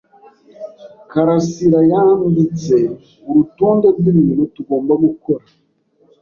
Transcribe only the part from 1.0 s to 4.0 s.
Karasirayanditse urutonde